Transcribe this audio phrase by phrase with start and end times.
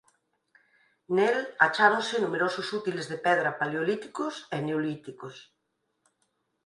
[1.15, 5.35] Nel acháronse numerosos útiles de pedra paleolíticos e neolíticos.